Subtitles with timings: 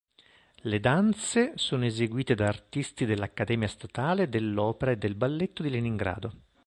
[0.63, 6.33] Le danze sono eseguite da artisti dell'Accademia Statale dell'Opera e del Balletto di Leningrado.